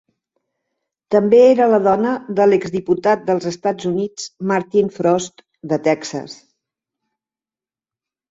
[1.15, 6.39] També era la dona del exdiputat dels Estats Units Martin Frost de Texas.